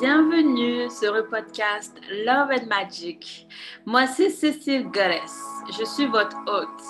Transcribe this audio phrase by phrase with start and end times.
[0.00, 1.94] Bienvenue sur le podcast
[2.24, 3.46] Love and Magic.
[3.84, 5.66] Moi, c'est Cécile Gores.
[5.78, 6.82] Je suis votre hôte.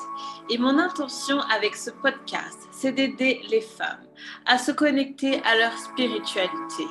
[0.49, 4.07] Et mon intention avec ce podcast, c'est d'aider les femmes
[4.47, 6.87] à se connecter à leur spiritualité,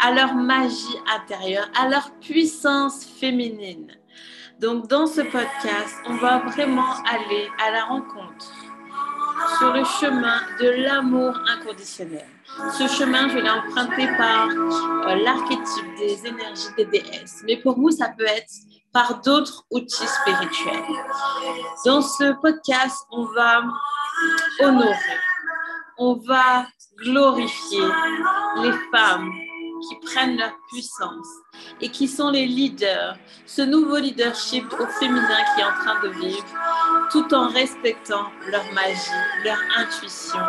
[0.00, 3.90] à leur magie intérieure, à leur puissance féminine.
[4.60, 8.52] Donc, dans ce podcast, on va vraiment aller à la rencontre
[9.58, 12.26] sur le chemin de l'amour inconditionnel.
[12.78, 17.42] Ce chemin, je l'ai emprunté par euh, l'archétype des énergies des déesses.
[17.44, 18.52] Mais pour vous, ça peut être
[18.92, 20.82] par d'autres outils spirituels.
[21.84, 23.62] Dans ce podcast, on va
[24.60, 25.18] honorer,
[25.98, 26.66] on va
[26.98, 27.84] glorifier
[28.62, 29.30] les femmes
[29.88, 31.28] qui prennent leur puissance
[31.80, 36.08] et qui sont les leaders, ce nouveau leadership au féminin qui est en train de
[36.08, 36.44] vivre,
[37.10, 39.10] tout en respectant leur magie,
[39.44, 40.40] leur intuition,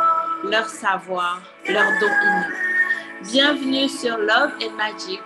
[0.44, 2.56] leur savoir, leur don inné.
[3.24, 5.22] Bienvenue sur Love and Magic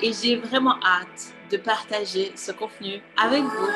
[0.00, 3.68] et j'ai vraiment hâte de partager ce contenu avec vous.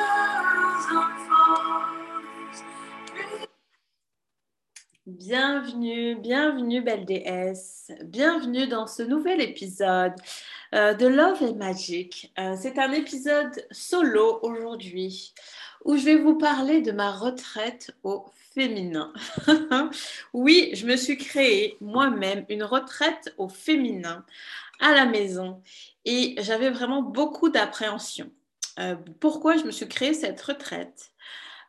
[5.05, 10.13] Bienvenue, bienvenue belle déesse, bienvenue dans ce nouvel épisode
[10.73, 12.31] euh, de Love and Magic.
[12.39, 15.33] Euh, c'est un épisode solo aujourd'hui
[15.85, 18.25] où je vais vous parler de ma retraite au
[18.57, 19.13] féminin.
[20.33, 24.25] oui, je me suis créée moi-même une retraite au féminin
[24.79, 25.61] à la maison
[26.05, 28.31] et j'avais vraiment beaucoup d'appréhension.
[28.79, 31.11] Euh, pourquoi je me suis créée cette retraite?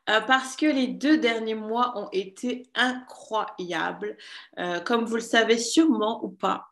[0.09, 4.17] Euh, parce que les deux derniers mois ont été incroyables.
[4.59, 6.69] Euh, comme vous le savez sûrement ou pas,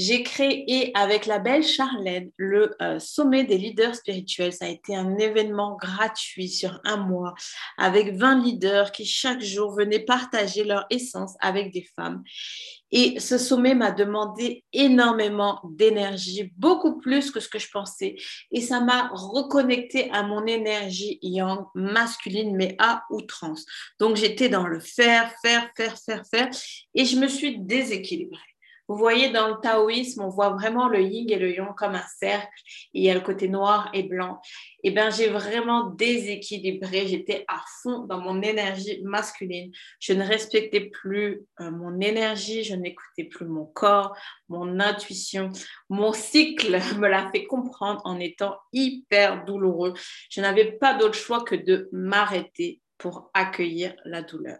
[0.00, 4.54] j'ai créé avec la belle Charlène le euh, sommet des leaders spirituels.
[4.54, 7.34] Ça a été un événement gratuit sur un mois
[7.76, 12.22] avec 20 leaders qui chaque jour venaient partager leur essence avec des femmes.
[12.92, 18.16] Et ce sommet m'a demandé énormément d'énergie, beaucoup plus que ce que je pensais.
[18.52, 23.66] Et ça m'a reconnecté à mon énergie yang masculine, mais à outrance.
[23.98, 26.50] Donc j'étais dans le faire, faire, faire, faire, faire.
[26.94, 28.49] Et je me suis déséquilibrée.
[28.90, 32.06] Vous voyez, dans le taoïsme, on voit vraiment le yin et le yang comme un
[32.18, 32.48] cercle.
[32.92, 34.40] il y a le côté noir et blanc.
[34.82, 37.06] Eh bien, j'ai vraiment déséquilibré.
[37.06, 39.70] J'étais à fond dans mon énergie masculine.
[40.00, 42.64] Je ne respectais plus euh, mon énergie.
[42.64, 44.16] Je n'écoutais plus mon corps,
[44.48, 45.52] mon intuition.
[45.88, 49.94] Mon cycle me l'a fait comprendre en étant hyper douloureux.
[50.30, 54.58] Je n'avais pas d'autre choix que de m'arrêter pour accueillir la douleur.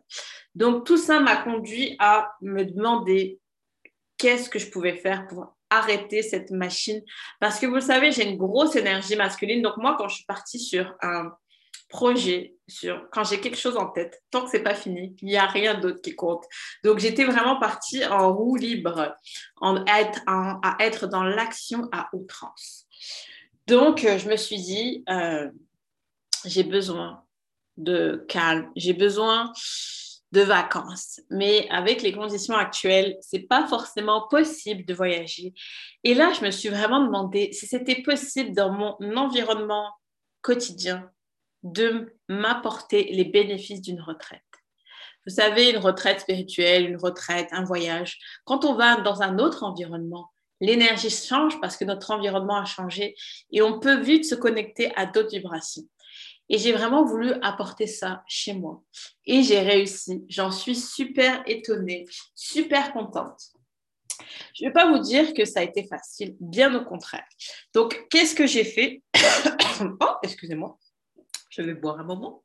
[0.54, 3.40] Donc tout ça m'a conduit à me demander
[4.20, 7.02] qu'est-ce que je pouvais faire pour arrêter cette machine?
[7.40, 9.62] Parce que vous le savez, j'ai une grosse énergie masculine.
[9.62, 11.32] Donc moi, quand je suis partie sur un
[11.88, 15.38] projet, sur quand j'ai quelque chose en tête, tant que c'est pas fini, il n'y
[15.38, 16.44] a rien d'autre qui compte.
[16.84, 19.16] Donc j'étais vraiment partie en roue libre,
[19.56, 22.86] en à être dans l'action à outrance.
[23.66, 25.50] Donc euh, je me suis dit, euh,
[26.44, 27.24] j'ai besoin
[27.76, 29.52] de calme, j'ai besoin
[30.32, 31.20] de vacances.
[31.30, 35.52] Mais avec les conditions actuelles, c'est pas forcément possible de voyager.
[36.04, 39.90] Et là, je me suis vraiment demandé si c'était possible dans mon environnement
[40.42, 41.10] quotidien
[41.62, 44.40] de m'apporter les bénéfices d'une retraite.
[45.26, 49.64] Vous savez, une retraite spirituelle, une retraite, un voyage, quand on va dans un autre
[49.64, 50.30] environnement,
[50.60, 53.14] l'énergie change parce que notre environnement a changé
[53.50, 55.84] et on peut vite se connecter à d'autres vibrations.
[56.50, 58.82] Et j'ai vraiment voulu apporter ça chez moi.
[59.24, 60.24] Et j'ai réussi.
[60.28, 63.40] J'en suis super étonnée, super contente.
[64.54, 67.24] Je ne vais pas vous dire que ça a été facile, bien au contraire.
[67.72, 69.02] Donc, qu'est-ce que j'ai fait?
[69.82, 70.78] Oh, excusez-moi,
[71.48, 72.44] je vais boire un moment.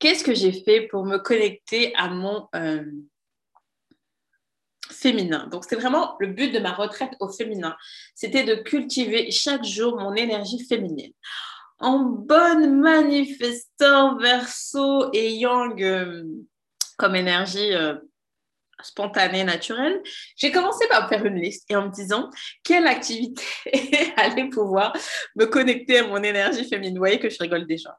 [0.00, 2.84] Qu'est-ce que j'ai fait pour me connecter à mon, euh,
[4.92, 5.46] féminin.
[5.50, 7.76] Donc, c'est vraiment le but de ma retraite au féminin.
[8.14, 11.12] C'était de cultiver chaque jour mon énergie féminine.
[11.78, 16.24] En bonne manifestant verso et yang euh,
[16.98, 17.94] comme énergie euh,
[18.82, 20.02] spontanée, naturelle,
[20.36, 22.30] j'ai commencé par faire une liste et en me disant
[22.62, 23.42] quelle activité
[24.16, 24.92] allait pouvoir
[25.36, 26.94] me connecter à mon énergie féminine.
[26.94, 27.96] Vous voyez que je rigole déjà.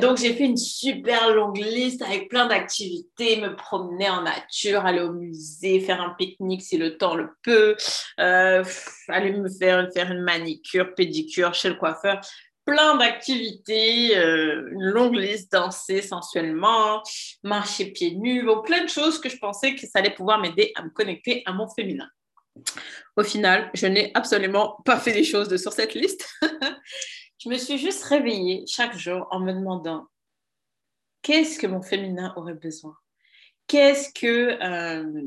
[0.00, 5.00] Donc, j'ai fait une super longue liste avec plein d'activités, me promener en nature, aller
[5.00, 7.76] au musée, faire un pique-nique si le temps le peut,
[8.20, 8.62] euh,
[9.08, 12.20] aller me faire, faire une manicure, pédicure chez le coiffeur.
[12.64, 17.02] Plein d'activités, euh, une longue liste, danser sensuellement,
[17.42, 20.84] marcher pieds nus, plein de choses que je pensais que ça allait pouvoir m'aider à
[20.84, 22.08] me connecter à mon féminin.
[23.16, 26.28] Au final, je n'ai absolument pas fait les choses sur cette liste.
[27.42, 30.06] Je me suis juste réveillée chaque jour en me demandant
[31.22, 32.94] qu'est-ce que mon féminin aurait besoin?
[33.66, 35.22] Qu'est-ce que, euh,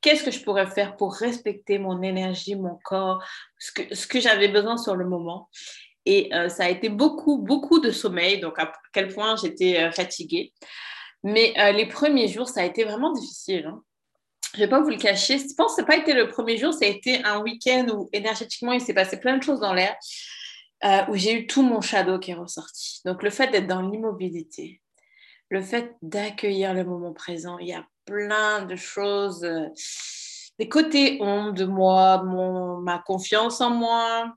[0.00, 3.24] qu'est-ce que je pourrais faire pour respecter mon énergie, mon corps,
[3.58, 5.48] ce que, ce que j'avais besoin sur le moment?
[6.04, 9.90] Et euh, ça a été beaucoup, beaucoup de sommeil, donc à quel point j'étais euh,
[9.90, 10.52] fatiguée.
[11.24, 13.66] Mais les premiers jours, ça a été vraiment difficile.
[13.66, 13.82] Hein.
[14.54, 15.38] Je ne vais pas vous le cacher.
[15.38, 17.88] Je pense que ce n'a pas été le premier jour, ça a été un week-end
[17.92, 19.96] où énergétiquement, il s'est passé plein de choses dans l'air,
[20.82, 23.00] où j'ai eu tout mon shadow qui est ressorti.
[23.04, 24.80] Donc le fait d'être dans l'immobilité,
[25.50, 29.46] le fait d'accueillir le moment présent, il y a plein de choses,
[30.58, 34.32] des côtés ombres de moi, mon, ma confiance en moi,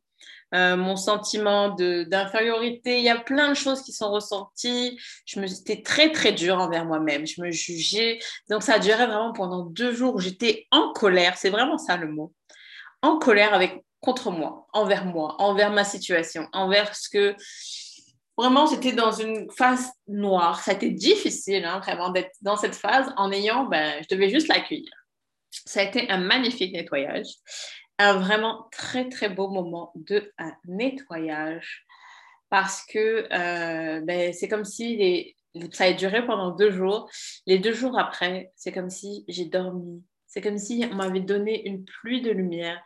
[0.55, 2.97] euh, mon sentiment d'infériorité.
[2.97, 4.99] Il y a plein de choses qui sont ressenties.
[5.25, 7.27] Je me, j'étais très, très dure envers moi-même.
[7.27, 8.19] Je me jugeais.
[8.49, 11.37] Donc, ça a duré vraiment pendant deux jours où j'étais en colère.
[11.37, 12.33] C'est vraiment ça le mot.
[13.03, 17.35] En colère avec, contre moi, envers moi, envers ma situation, envers ce que.
[18.37, 20.61] Vraiment, j'étais dans une phase noire.
[20.61, 24.29] Ça a été difficile, hein, vraiment, d'être dans cette phase en ayant, ben, je devais
[24.29, 24.89] juste l'accueillir.
[25.51, 27.27] Ça a été un magnifique nettoyage
[27.99, 30.31] un vraiment très, très beau moment de
[30.65, 31.85] nettoyage
[32.49, 35.35] parce que euh, ben, c'est comme si les,
[35.71, 37.09] ça a duré pendant deux jours.
[37.45, 40.01] Les deux jours après, c'est comme si j'ai dormi.
[40.29, 42.79] C'est comme si on m'avait donné une pluie de lumière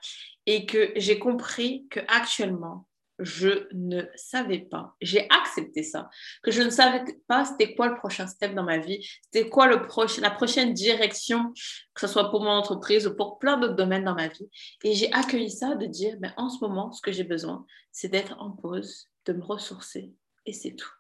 [0.45, 2.88] et que j'ai compris que actuellement,
[3.19, 4.95] je ne savais pas.
[5.01, 6.10] J'ai accepté ça,
[6.42, 9.68] que je ne savais pas c'était quoi le prochain step dans ma vie, c'était quoi
[9.68, 9.81] le
[10.22, 11.54] la prochaine direction,
[11.94, 14.50] que ce soit pour mon entreprise ou pour plein d'autres domaines dans ma vie.
[14.84, 18.07] Et j'ai accueilli ça de dire, ben, en ce moment, ce que j'ai besoin, c'est
[18.07, 20.12] d'être en pause, de me ressourcer,
[20.45, 20.92] et c'est tout.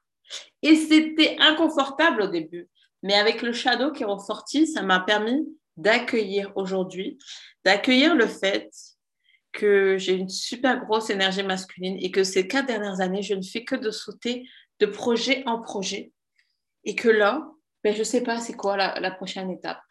[0.61, 2.69] Et c'était inconfortable au début,
[3.01, 5.47] mais avec le shadow qui est ressorti, ça m'a permis
[5.77, 7.17] d'accueillir aujourd'hui,
[7.63, 8.69] d'accueillir le fait
[9.51, 13.43] que j'ai une super grosse énergie masculine et que ces quatre dernières années, je ne
[13.43, 14.47] fais que de sauter
[14.79, 16.11] de projet en projet.
[16.83, 17.49] Et que là,
[17.83, 19.81] ben, je ne sais pas c'est quoi la, prochaine étape.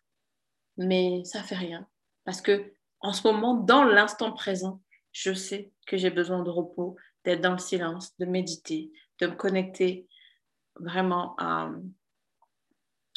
[0.77, 1.87] Mais ça fait rien.
[2.25, 4.83] Parce que en ce moment, dans l'instant présent,
[5.13, 9.35] je sais que j'ai besoin de repos, d'être dans le silence, de méditer, de me
[9.35, 10.09] connecter
[10.77, 11.71] vraiment à,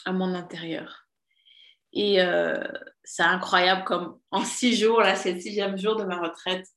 [0.06, 1.05] à mon intérieur.
[1.96, 2.62] Et euh,
[3.04, 6.68] c'est incroyable comme en six jours, là, c'est le sixième jour de ma retraite,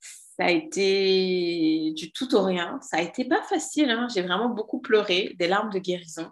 [0.00, 2.78] ça a été du tout au rien.
[2.80, 3.90] Ça a été pas facile.
[3.90, 4.06] Hein.
[4.14, 6.30] J'ai vraiment beaucoup pleuré, des larmes de guérison.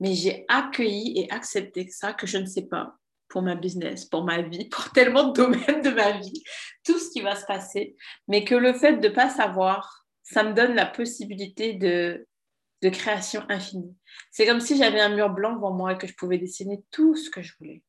[0.00, 2.94] Mais j'ai accueilli et accepté ça que je ne sais pas
[3.28, 6.42] pour ma business, pour ma vie, pour tellement de domaines de ma vie,
[6.84, 7.94] tout ce qui va se passer.
[8.26, 12.26] Mais que le fait de ne pas savoir, ça me donne la possibilité de
[12.86, 13.96] de création infinie.
[14.30, 17.16] C'est comme si j'avais un mur blanc devant moi et que je pouvais dessiner tout
[17.16, 17.82] ce que je voulais.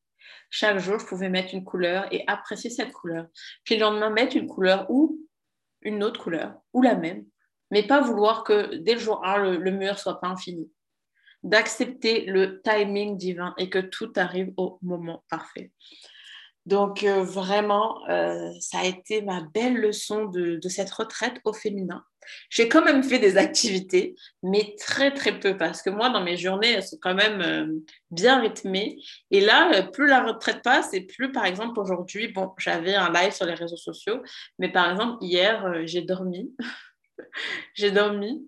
[0.50, 3.28] Chaque jour, je pouvais mettre une couleur et apprécier cette couleur.
[3.64, 5.20] Puis le lendemain, mettre une couleur ou
[5.82, 7.24] une autre couleur, ou la même,
[7.70, 10.68] mais pas vouloir que dès le jour 1, le, mur soit pas infini.
[11.44, 15.70] D'accepter le timing divin et que tout arrive au moment parfait.
[16.68, 22.04] Donc euh, vraiment, euh, ça a été ma belle leçon de, cette retraite au féminin.
[22.50, 26.36] J'ai quand même fait des activités, mais très très peu, parce que moi, dans mes
[26.36, 27.80] journées, elles sont quand même euh,
[28.10, 28.98] bien rythmées.
[29.30, 33.32] Et là, plus la retraite passe, et plus, par exemple, aujourd'hui, bon, j'avais un live
[33.32, 34.22] sur les réseaux sociaux,
[34.58, 36.54] mais par exemple, hier, j'ai dormi.
[37.72, 38.46] j'ai dormi,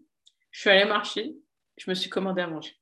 [0.50, 1.32] je suis allée marcher,
[1.78, 2.76] je me suis commandé à manger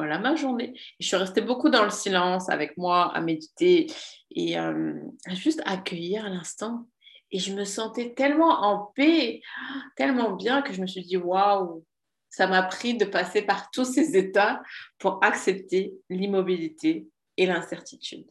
[0.00, 0.72] voilà ma journée.
[0.98, 3.86] je suis restée beaucoup dans le silence avec moi, à méditer
[4.30, 4.94] et euh,
[5.26, 6.86] à juste accueillir l'instant.
[7.30, 9.40] Et je me sentais tellement en paix,
[9.96, 11.84] tellement bien que je me suis dit, waouh,
[12.30, 14.62] ça m'a pris de passer par tous ces états
[14.98, 18.26] pour accepter l'immobilité et l'incertitude.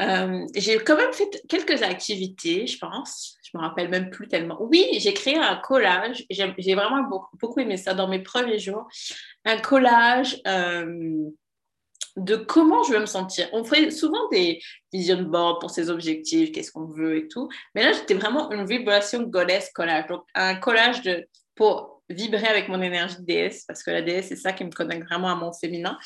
[0.00, 3.36] Euh, j'ai quand même fait quelques activités, je pense.
[3.44, 4.60] Je me rappelle même plus tellement.
[4.60, 6.24] Oui, j'ai créé un collage.
[6.30, 7.08] J'ai vraiment
[7.40, 8.88] beaucoup, aimé ça dans mes premiers jours.
[9.44, 11.28] Un collage euh,
[12.16, 13.48] de comment je veux me sentir.
[13.52, 14.60] On fait souvent des
[14.92, 17.48] vision boards pour ses objectifs, qu'est-ce qu'on veut et tout.
[17.74, 20.06] Mais là, j'étais vraiment une vibration goddess collage.
[20.08, 24.36] Donc, un collage de, pour vibrer avec mon énergie déesse, parce que la déesse, c'est
[24.36, 25.98] ça qui me connecte vraiment à mon féminin.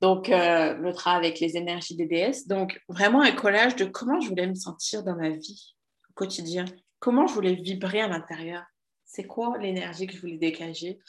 [0.00, 2.46] Donc, euh, le travail avec les énergies des déesses.
[2.46, 5.76] Donc, vraiment un collage de comment je voulais me sentir dans ma vie
[6.08, 6.64] au quotidien.
[7.00, 8.64] Comment je voulais vibrer à l'intérieur.
[9.04, 11.00] C'est quoi l'énergie que je voulais dégager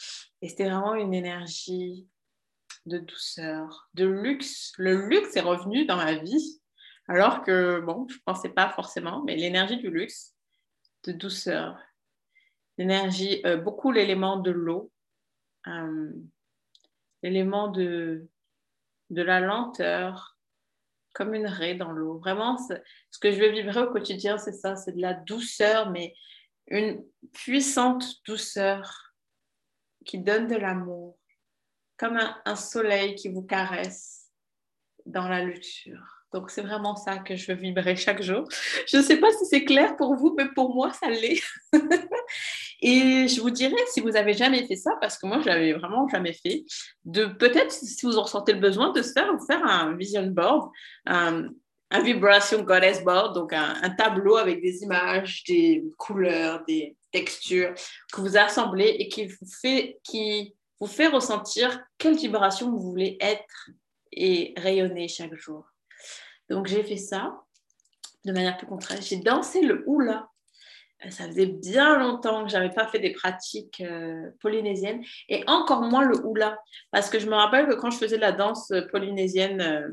[0.42, 2.08] Et c'était vraiment une énergie
[2.86, 4.74] de douceur, de luxe.
[4.78, 6.60] Le luxe est revenu dans ma vie,
[7.08, 10.34] alors que, bon, je ne pensais pas forcément, mais l'énergie du luxe,
[11.04, 11.78] de douceur,
[12.78, 14.92] l'énergie, euh, beaucoup l'élément de l'eau,
[15.68, 16.12] euh,
[17.22, 18.28] l'élément de
[19.12, 20.38] de la lenteur,
[21.14, 22.18] comme une raie dans l'eau.
[22.18, 26.16] Vraiment, ce que je veux vibrer au quotidien, c'est ça, c'est de la douceur, mais
[26.68, 27.04] une
[27.34, 29.14] puissante douceur
[30.06, 31.20] qui donne de l'amour,
[31.98, 34.32] comme un, soleil qui vous caresse
[35.06, 36.21] dans la luxure.
[36.34, 38.46] Donc, c'est vraiment ça que je veux vibrer chaque jour.
[38.88, 41.44] Je ne sais pas si c'est clair pour vous, mais pour moi, ça l'est.
[42.82, 45.74] Et je vous dirais, si vous n'avez jamais fait ça, parce que moi, je l'avais
[45.74, 46.64] vraiment jamais fait,
[47.06, 50.72] de peut-être, si vous en ressentez le besoin, de se faire, faire un vision board,
[51.06, 51.50] un,
[52.04, 57.74] vibration goddess board, donc un, tableau avec des images, des couleurs, des textures
[58.14, 63.18] que vous assemblez et qui vous fait, qui vous fait ressentir quelle vibration vous voulez
[63.20, 63.70] être
[64.14, 65.71] et rayonner chaque jour.
[66.52, 67.42] Donc, j'ai fait ça
[68.26, 69.02] de manière plus concrète.
[69.02, 70.28] J'ai dansé le hula.
[71.06, 75.44] Euh, ça faisait bien longtemps que je n'avais pas fait des pratiques euh, polynésiennes et
[75.48, 76.58] encore moins le hula.
[76.92, 79.88] Parce que je me rappelle que quand je faisais la danse polynésienne euh,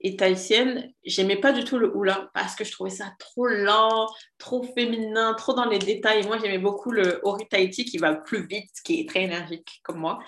[0.00, 4.08] et tahitienne, j'aimais pas du tout le hula parce que je trouvais ça trop lent,
[4.38, 6.26] trop féminin, trop dans les détails.
[6.26, 9.98] moi, j'aimais beaucoup le Ori Tahiti qui va plus vite, qui est très énergique comme
[9.98, 10.20] moi.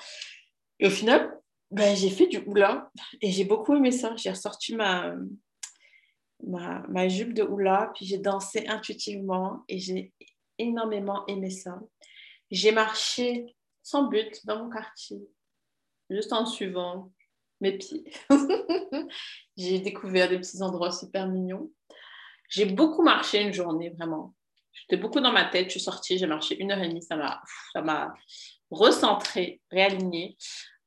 [0.80, 1.32] Et au final,
[1.71, 2.90] ben, j'ai fait du hula
[3.21, 4.14] et j'ai beaucoup aimé ça.
[4.16, 5.14] J'ai ressorti ma,
[6.42, 10.12] ma, jupe de hula, puis j'ai dansé intuitivement et j'ai
[10.59, 11.80] énormément aimé ça.
[12.50, 15.18] J'ai marché sans but dans mon quartier,
[16.11, 17.12] juste en suivant
[17.61, 18.04] mes pieds.
[19.56, 21.71] j'ai découvert des petits endroits super mignons.
[22.49, 24.35] J'ai beaucoup marché une journée, vraiment.
[24.73, 25.66] J'étais beaucoup dans ma tête.
[25.66, 27.02] Je suis sortie, j'ai marché une heure et demie.
[27.02, 27.42] Ça m'a,
[27.73, 28.14] ça m'a
[28.71, 30.37] recentré, réaligné.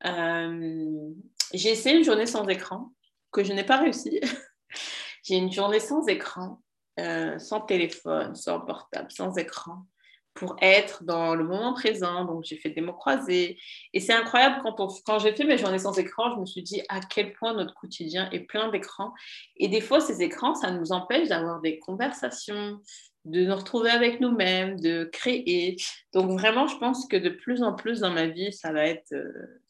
[0.06, 1.12] Euh,
[1.54, 2.92] j'ai essayé une journée sans écran,
[3.32, 4.20] que je n'ai pas réussi.
[5.24, 6.62] J'ai une journée sans écran,
[7.00, 9.86] euh, sans téléphone, sans portable, sans écran,
[10.34, 12.24] pour être dans le moment présent.
[12.24, 13.60] Donc, j'ai fait des mots croisés.
[13.92, 16.82] Et c'est incroyable, quand, quand j'ai fait mes journées sans écran, je me suis dit
[16.88, 19.14] à quel point notre quotidien est plein d'écrans.
[19.58, 22.80] Et des fois, ces écrans, ça nous empêche d'avoir des conversations,
[23.26, 25.76] de nous retrouver avec nous-mêmes, de créer.
[26.14, 29.12] Donc, vraiment, je pense que de plus en plus dans ma vie, ça va être...
[29.12, 29.62] Euh,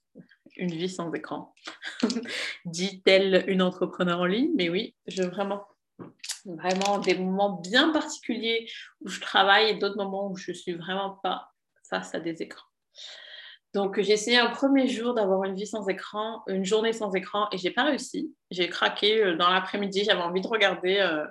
[0.57, 1.53] une vie sans écran,
[2.65, 4.51] dit-elle une entrepreneur en ligne.
[4.55, 5.65] Mais oui, je vraiment,
[6.45, 8.69] vraiment des moments bien particuliers
[9.01, 11.51] où je travaille et d'autres moments où je suis vraiment pas
[11.89, 12.67] face à des écrans.
[13.77, 17.47] Donc, j'ai essayé un premier jour d'avoir une vie sans écran, une journée sans écran,
[17.51, 18.33] et j'ai pas réussi.
[18.49, 20.03] J'ai craqué euh, dans l'après-midi.
[20.03, 21.23] J'avais envie de regarder euh,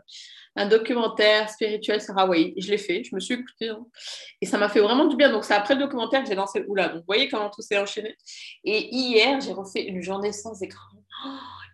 [0.55, 2.55] un documentaire spirituel sur Hawaï.
[2.55, 3.71] Et je l'ai fait, je me suis écoutée.
[3.71, 3.85] Hein.
[4.41, 5.33] Et ça m'a fait vraiment du bien.
[5.33, 6.91] Donc, c'est après le documentaire que j'ai lancé Oula.
[6.91, 8.17] Donc, vous voyez comment tout s'est enchaîné.
[8.63, 10.99] Et hier, j'ai refait une journée sans écran.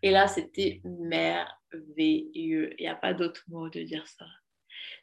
[0.03, 2.73] Et là, c'était merveilleux.
[2.79, 4.25] Il n'y a pas d'autre mot de dire ça.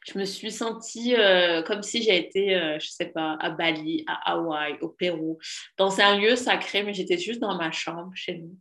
[0.06, 4.04] Je me suis sentie euh, comme si j'avais été, euh, je sais pas, à Bali,
[4.06, 5.38] à Hawaï, au Pérou,
[5.76, 8.56] dans un lieu sacré, mais j'étais juste dans ma chambre chez nous,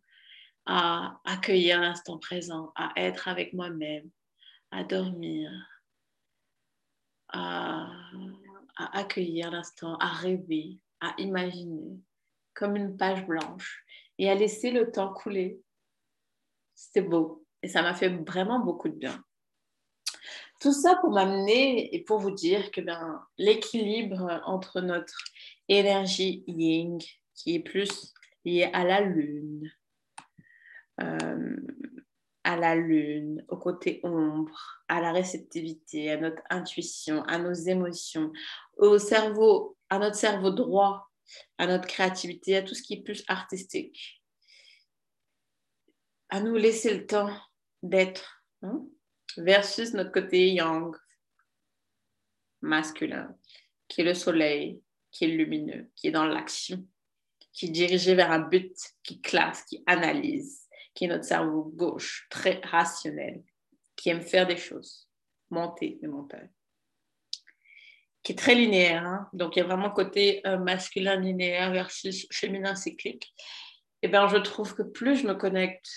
[0.66, 4.10] à accueillir l'instant présent, à être avec moi-même,
[4.72, 5.52] à dormir,
[7.30, 7.90] à,
[8.94, 11.98] accueillir l'instant, à rêver, à imaginer,
[12.54, 13.84] comme une page blanche,
[14.18, 15.60] et à laisser le temps couler.
[16.76, 17.46] C'était beau.
[17.62, 19.24] Et ça m'a fait vraiment beaucoup de bien.
[20.60, 25.18] Tout ça pour m'amener et pour vous dire que ben, l'équilibre entre notre
[25.70, 26.98] énergie yin,
[27.34, 28.14] qui est plus
[28.44, 29.72] liée à la lune,
[31.02, 31.56] euh,
[32.44, 38.34] à la lune, au côté ombre, à la réceptivité, à notre intuition, à nos émotions,
[38.78, 41.10] au cerveau, à notre cerveau droit,
[41.58, 44.22] à notre créativité, à tout ce qui est plus artistique.
[46.30, 47.30] À nous laisser le temps
[47.82, 48.86] d'être, hein,
[49.38, 50.96] versus notre côté yang,
[52.62, 53.36] masculin,
[53.88, 54.82] qui est le soleil,
[55.12, 56.86] qui est lumineux, qui est dans l'action,
[57.54, 60.70] qui est dirigé vers un but, qui classe, qui analyse
[61.00, 63.42] qui est notre cerveau gauche, très rationnel,
[63.96, 65.08] qui aime faire des choses,
[65.50, 66.52] monter des montagnes,
[68.24, 69.06] qui est très linéaire.
[69.06, 69.30] Hein.
[69.34, 73.34] Donc, il y a vraiment côté euh, masculin linéaire versus féminin cyclique.
[74.02, 75.90] Et eh bien, je trouve que plus je me connecte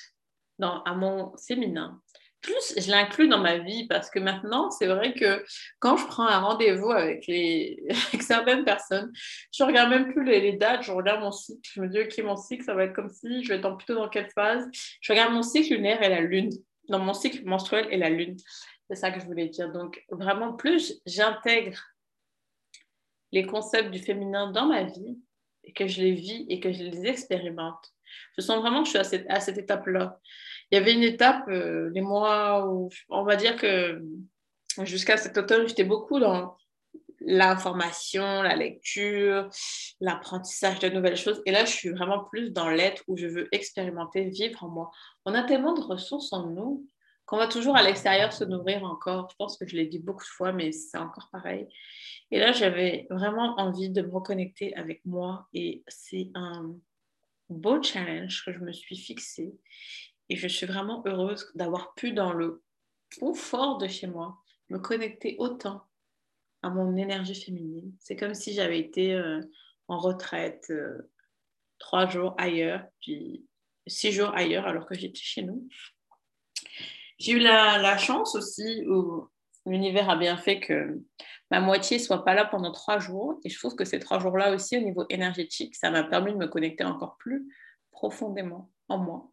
[0.61, 2.01] à mon féminin,
[2.43, 5.45] plus je l'inclus dans ma vie parce que maintenant, c'est vrai que
[5.79, 7.25] quand je prends un rendez-vous avec,
[8.21, 9.13] certaines personnes,
[9.53, 11.61] je regarde même plus les, dates, je regarde mon cycle.
[11.63, 13.95] Je me dis, OK, mon cycle, ça va être comme si, je vais être plutôt
[13.95, 14.69] dans quelle phase
[15.01, 16.51] Je regarde mon cycle lunaire et la lune.
[16.89, 18.37] Dans mon cycle menstruel et la lune.
[18.91, 19.71] C'est ça que je voulais dire.
[19.73, 21.81] Donc, vraiment, plus j'intègre
[23.31, 25.19] les concepts du féminin dans ma vie
[25.65, 27.93] et que je les vis et que je les expérimente,
[28.37, 30.19] je sens vraiment que je suis à cette, à cette étape-là
[30.73, 34.03] il y avait une étape, euh, les mois où, on va dire que
[34.85, 36.57] jusqu'à cet automne, j'étais beaucoup dans
[37.21, 39.51] l'information, la lecture,
[40.01, 41.43] l'apprentissage de nouvelles choses.
[41.45, 44.91] Et là, je suis vraiment plus dans l'être où je veux expérimenter, vivre en moi.
[45.27, 46.87] On a tellement de ressources en nous
[47.27, 49.29] qu'on va toujours à l'extérieur se nourrir encore.
[49.31, 51.69] Je pense que je l'ai dit beaucoup de fois, mais c'est encore pareil.
[52.31, 56.75] Et là, j'avais vraiment envie de me reconnecter avec moi et c'est un
[57.53, 59.55] beau challenge que je me suis fixé
[60.29, 62.63] Et je suis vraiment heureuse d'avoir pu, dans le
[63.19, 64.39] confort de chez moi,
[64.71, 65.83] me connecter autant
[66.63, 67.93] à mon énergie féminine.
[67.99, 69.41] C'est comme si j'avais été euh,
[69.89, 71.11] en retraite euh,
[71.79, 73.45] trois jours ailleurs, puis
[73.87, 75.69] six jours ailleurs alors que j'étais chez nous.
[77.19, 78.85] J'ai eu la, chance aussi
[79.67, 81.01] l'univers a bien fait que
[81.51, 83.39] ma moitié soit pas là pendant trois jours.
[83.45, 86.39] Et je trouve que ces trois jours-là aussi, au niveau énergétique, ça m'a permis de
[86.39, 87.47] me connecter encore plus
[87.91, 89.33] profondément en moi.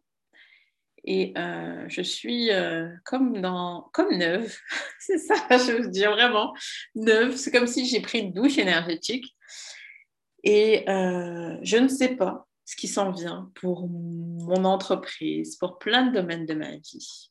[1.04, 4.54] Et euh, je suis euh, comme, dans, comme neuve.
[4.98, 6.54] c'est ça, je veux dire vraiment
[6.94, 7.36] neuve.
[7.36, 9.34] C'est comme si j'ai pris une douche énergétique.
[10.42, 16.06] Et euh, je ne sais pas ce qui s'en vient pour mon entreprise, pour plein
[16.06, 17.29] de domaines de ma vie.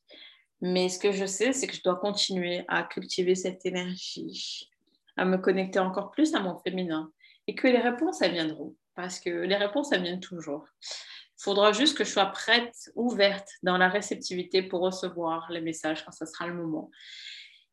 [0.60, 4.70] Mais ce que je sais, c'est que je dois continuer à cultiver cette énergie,
[5.16, 7.10] à me connecter encore plus à mon féminin
[7.46, 8.76] et que les réponses, elles viendront.
[8.94, 10.66] Parce que les réponses, elles viennent toujours.
[10.82, 16.04] Il faudra juste que je sois prête, ouverte dans la réceptivité pour recevoir les messages
[16.04, 16.90] quand ce sera le moment.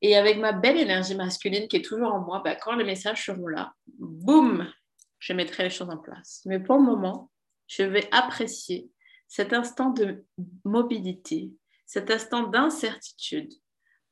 [0.01, 3.25] Et avec ma belle énergie masculine qui est toujours en moi, bah, quand les messages
[3.25, 4.71] seront là, boum,
[5.19, 6.43] je mettrai les choses en place.
[6.45, 7.31] Mais pour le moment,
[7.67, 8.89] je vais apprécier
[9.27, 10.23] cet instant de
[10.63, 11.51] mobilité,
[11.87, 13.53] cet instant d'incertitude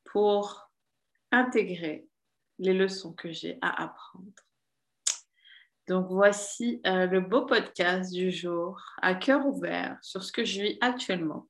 [0.05, 0.71] pour
[1.31, 2.07] intégrer
[2.57, 4.31] les leçons que j'ai à apprendre.
[5.87, 10.61] Donc voici euh, le beau podcast du jour, à cœur ouvert sur ce que je
[10.61, 11.47] vis actuellement.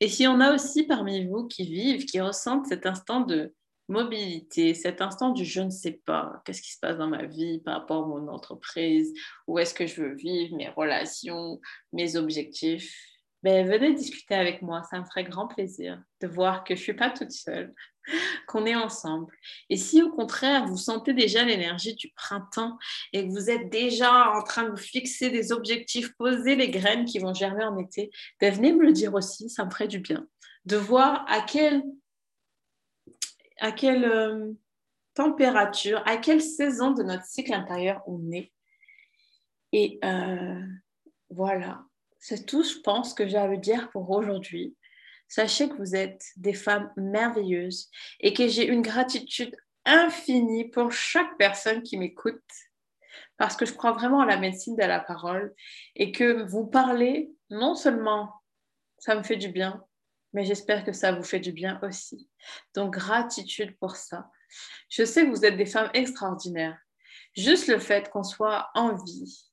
[0.00, 3.54] Et si on a aussi parmi vous qui vivent, qui ressentent cet instant de
[3.88, 7.60] mobilité, cet instant du je ne sais pas, qu'est-ce qui se passe dans ma vie
[7.60, 9.12] par rapport à mon entreprise,
[9.46, 11.60] où est-ce que je veux vivre, mes relations,
[11.92, 12.94] mes objectifs,
[13.46, 14.82] ben, venez discuter avec moi.
[14.90, 17.72] Ça me ferait grand plaisir de voir que je ne suis pas toute seule,
[18.48, 19.32] qu'on est ensemble.
[19.70, 22.76] Et si au contraire, vous sentez déjà l'énergie du printemps
[23.12, 27.04] et que vous êtes déjà en train de vous fixer des objectifs, poser les graines
[27.04, 28.10] qui vont germer en été,
[28.40, 30.26] ben, venez me le dire aussi, ça me ferait du bien.
[30.64, 31.84] De voir à quelle,
[33.60, 34.54] à quelle euh,
[35.14, 38.52] température, à quelle saison de notre cycle intérieur on est.
[39.70, 40.66] Et euh,
[41.30, 41.84] voilà,
[42.28, 44.76] c'est tout, je pense, que j'ai à vous dire pour aujourd'hui.
[45.28, 51.38] Sachez que vous êtes des femmes merveilleuses et que j'ai une gratitude infinie pour chaque
[51.38, 52.42] personne qui m'écoute
[53.36, 55.54] parce que je crois vraiment à la médecine de la parole
[55.94, 58.32] et que vous parlez, non seulement
[58.98, 59.84] ça me fait du bien,
[60.32, 62.28] mais j'espère que ça vous fait du bien aussi.
[62.74, 64.28] Donc, gratitude pour ça.
[64.88, 66.78] Je sais que vous êtes des femmes extraordinaires.
[67.36, 69.45] Juste le fait qu'on soit en vie,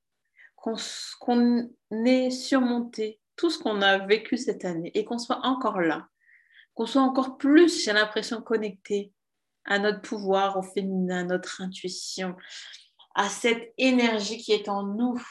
[0.63, 6.07] qu'on ait surmonté tout ce qu'on a vécu cette année et qu'on soit encore là,
[6.73, 9.11] qu'on soit encore plus, j'ai l'impression, connecté
[9.65, 12.35] à notre pouvoir, au féminin, à notre intuition,
[13.15, 15.21] à cette énergie qui est en nous.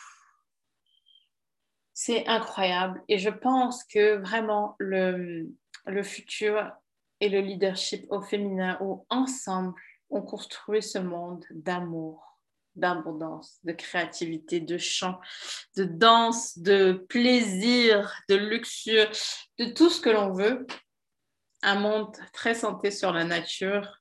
[1.95, 3.03] C'est incroyable.
[3.09, 5.49] Et je pense que vraiment le,
[5.87, 6.71] le futur
[7.21, 9.75] et le leadership au féminin, où ensemble,
[10.11, 12.32] on construit ce monde d'amour
[12.75, 15.21] d'abondance, de créativité, de chant,
[15.77, 19.11] de danse, de plaisir, de luxure,
[19.59, 20.67] de tout ce que l'on veut.
[21.63, 24.01] Un monde très centré sur la nature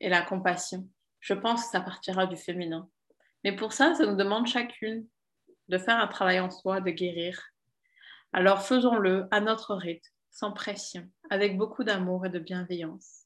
[0.00, 0.88] et la compassion.
[1.20, 2.88] Je pense que ça partira du féminin.
[3.42, 5.06] Mais pour ça, ça nous demande chacune
[5.68, 7.42] de faire un travail en soi, de guérir.
[8.32, 13.24] Alors faisons-le à notre rythme, sans pression, avec beaucoup d'amour et de bienveillance.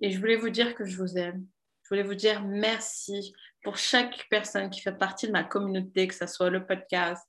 [0.00, 1.46] Et je voulais vous dire que je vous aime.
[1.82, 6.14] Je voulais vous dire merci pour chaque personne qui fait partie de ma communauté, que
[6.14, 7.26] ce soit le podcast,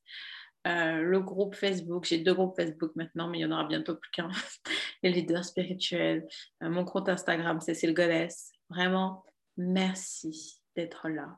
[0.66, 2.06] euh, le groupe Facebook.
[2.06, 4.30] J'ai deux groupes Facebook maintenant, mais il y en aura bientôt plus qu'un.
[5.04, 6.28] Les leaders spirituels,
[6.62, 8.52] euh, mon compte Instagram, Cécile Goddess.
[8.70, 9.26] Vraiment,
[9.58, 11.38] merci d'être là.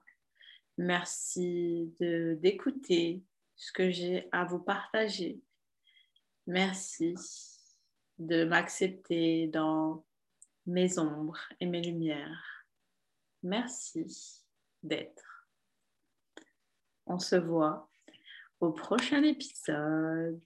[0.78, 3.24] Merci d'écouter
[3.56, 5.40] ce que j'ai à vous partager.
[6.48, 7.16] Merci
[8.20, 10.06] de m'accepter dans
[10.66, 12.66] mes ombres et mes lumières.
[13.42, 14.45] Merci
[14.88, 15.48] d'être.
[17.06, 17.90] On se voit
[18.60, 20.42] au prochain épisode.